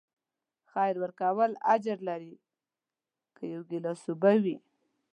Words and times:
خیر 0.71 0.95
ورکول 1.03 1.51
اجر 1.73 1.97
لري، 2.09 2.33
که 3.35 3.43
یو 3.53 3.61
ګیلاس 3.69 4.01
اوبه 4.07 4.31
وي. 4.43 4.57